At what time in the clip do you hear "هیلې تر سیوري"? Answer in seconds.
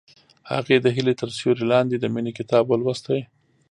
0.95-1.65